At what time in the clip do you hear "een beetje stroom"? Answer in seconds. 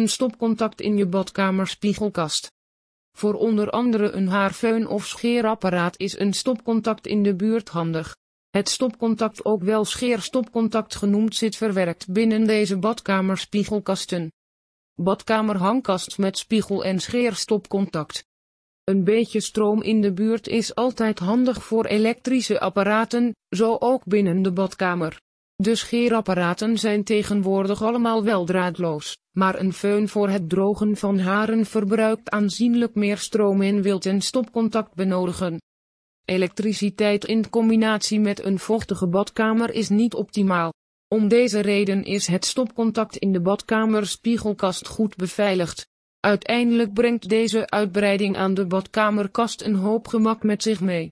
18.84-19.82